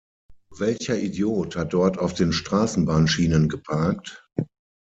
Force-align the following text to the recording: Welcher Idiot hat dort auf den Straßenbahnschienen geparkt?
Welcher 0.57 0.97
Idiot 0.97 1.55
hat 1.55 1.73
dort 1.73 1.99
auf 1.99 2.15
den 2.15 2.33
Straßenbahnschienen 2.33 3.49
geparkt? 3.49 4.25